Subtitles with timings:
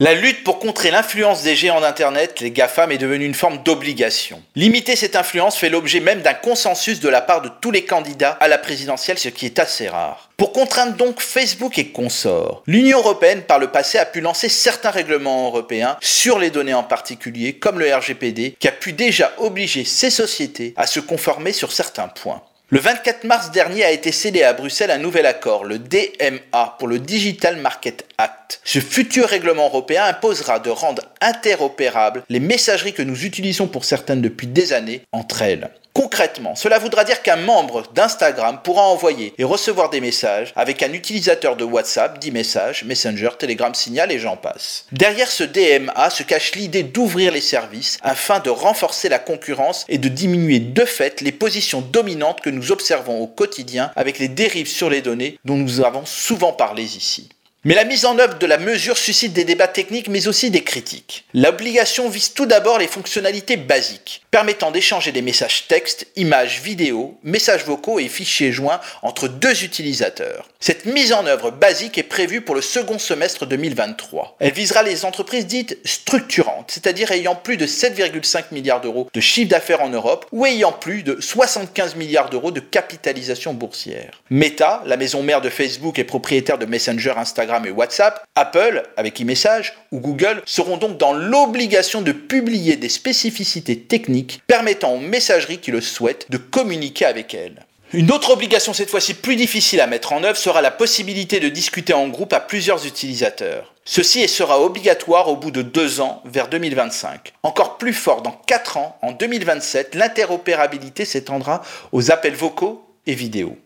[0.00, 4.40] La lutte pour contrer l'influence des géants d'Internet, les GAFAM, est devenue une forme d'obligation.
[4.54, 8.38] Limiter cette influence fait l'objet même d'un consensus de la part de tous les candidats
[8.38, 10.30] à la présidentielle, ce qui est assez rare.
[10.36, 14.92] Pour contraindre donc Facebook et consorts, l'Union européenne par le passé a pu lancer certains
[14.92, 19.82] règlements européens sur les données en particulier, comme le RGPD, qui a pu déjà obliger
[19.84, 22.40] ces sociétés à se conformer sur certains points.
[22.70, 26.86] Le 24 mars dernier a été scellé à Bruxelles un nouvel accord, le DMA, pour
[26.86, 28.60] le Digital Market Act.
[28.62, 34.20] Ce futur règlement européen imposera de rendre interopérables les messageries que nous utilisons pour certaines
[34.20, 35.70] depuis des années entre elles.
[35.98, 40.92] Concrètement, cela voudra dire qu'un membre d'Instagram pourra envoyer et recevoir des messages avec un
[40.92, 44.86] utilisateur de WhatsApp, d'e-message, Messenger, Telegram, Signal et j'en passe.
[44.92, 49.98] Derrière ce DMA se cache l'idée d'ouvrir les services afin de renforcer la concurrence et
[49.98, 54.68] de diminuer de fait les positions dominantes que nous observons au quotidien avec les dérives
[54.68, 57.28] sur les données dont nous avons souvent parlé ici.
[57.64, 60.62] Mais la mise en œuvre de la mesure suscite des débats techniques mais aussi des
[60.62, 61.24] critiques.
[61.34, 67.64] L'obligation vise tout d'abord les fonctionnalités basiques, permettant d'échanger des messages texte, images, vidéos, messages
[67.64, 70.48] vocaux et fichiers joints entre deux utilisateurs.
[70.60, 74.36] Cette mise en œuvre basique est prévue pour le second semestre 2023.
[74.38, 79.50] Elle visera les entreprises dites structurantes, c'est-à-dire ayant plus de 7,5 milliards d'euros de chiffre
[79.50, 84.22] d'affaires en Europe ou ayant plus de 75 milliards d'euros de capitalisation boursière.
[84.30, 89.20] Meta, la maison mère de Facebook et propriétaire de Messenger Instagram, et WhatsApp, Apple, avec
[89.20, 95.58] e-message, ou Google seront donc dans l'obligation de publier des spécificités techniques permettant aux messageries
[95.58, 97.64] qui le souhaitent de communiquer avec elles.
[97.94, 101.48] Une autre obligation cette fois-ci plus difficile à mettre en œuvre sera la possibilité de
[101.48, 103.72] discuter en groupe à plusieurs utilisateurs.
[103.86, 107.32] Ceci sera obligatoire au bout de deux ans, vers 2025.
[107.42, 113.56] Encore plus fort, dans quatre ans, en 2027, l'interopérabilité s'étendra aux appels vocaux et vidéos.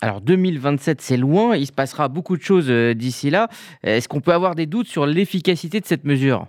[0.00, 3.48] Alors 2027, c'est loin, il se passera beaucoup de choses euh, d'ici là.
[3.82, 6.46] Est-ce qu'on peut avoir des doutes sur l'efficacité de cette mesure?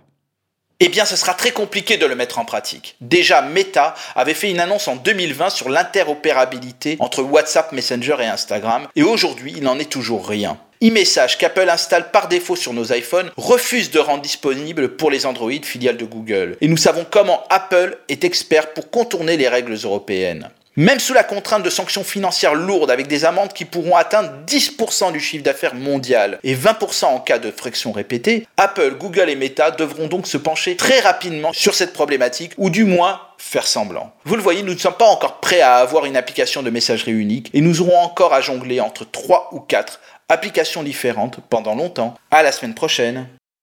[0.82, 2.96] Eh bien, ce sera très compliqué de le mettre en pratique.
[3.02, 8.86] Déjà, Meta avait fait une annonce en 2020 sur l'interopérabilité entre WhatsApp, Messenger et Instagram,
[8.96, 10.56] et aujourd'hui, il n'en est toujours rien.
[10.82, 15.50] e-message qu'Apple installe par défaut sur nos iPhones refuse de rendre disponible pour les Android
[15.62, 16.56] filiales de Google.
[16.62, 20.48] Et nous savons comment Apple est expert pour contourner les règles européennes.
[20.76, 25.10] Même sous la contrainte de sanctions financières lourdes avec des amendes qui pourront atteindre 10%
[25.10, 29.72] du chiffre d'affaires mondial et 20% en cas de friction répétée, Apple, Google et Meta
[29.72, 34.12] devront donc se pencher très rapidement sur cette problématique ou du moins faire semblant.
[34.24, 37.12] Vous le voyez, nous ne sommes pas encore prêts à avoir une application de messagerie
[37.12, 42.14] unique et nous aurons encore à jongler entre 3 ou 4 applications différentes pendant longtemps.
[42.30, 43.26] À la semaine prochaine.